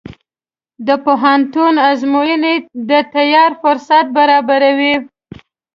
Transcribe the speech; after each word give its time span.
د 0.87 0.89
پوهنتون 1.05 1.73
ازموینې 1.89 2.55
د 2.89 2.91
تیاری 3.13 3.55
فرصت 3.61 4.05
برابروي. 4.17 4.95